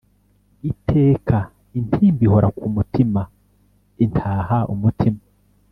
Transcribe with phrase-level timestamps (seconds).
[0.71, 1.37] Iteka
[1.79, 3.21] intimba ihora kumutima
[4.05, 5.21] Intaha umutima